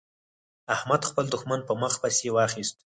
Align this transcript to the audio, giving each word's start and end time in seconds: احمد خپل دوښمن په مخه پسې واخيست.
احمد 0.75 1.01
خپل 1.09 1.25
دوښمن 1.31 1.59
په 1.67 1.73
مخه 1.81 1.97
پسې 2.03 2.27
واخيست. 2.31 2.75